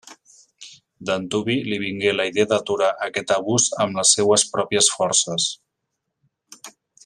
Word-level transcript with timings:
D'antuvi 1.09 1.57
li 1.73 1.77
vingué 1.83 2.13
la 2.15 2.25
idea 2.31 2.49
d'aturar 2.53 2.89
aquest 3.09 3.35
abús 3.37 3.69
amb 3.85 4.01
les 4.01 4.15
seues 4.19 4.47
pròpies 4.57 4.91
forces. 4.95 5.47